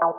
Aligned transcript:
Thank 0.00 0.16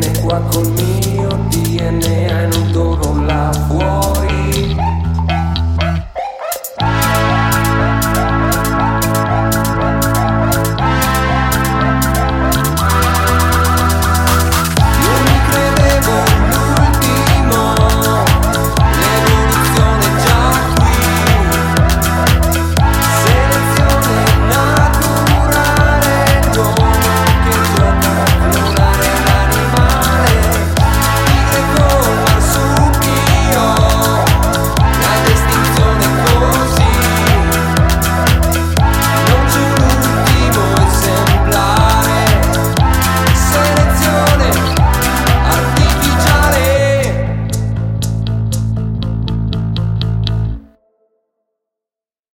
viene 0.00 0.20
qua 0.20 0.40
col 0.50 0.66
mio 0.72 1.28
DNA 1.48 2.69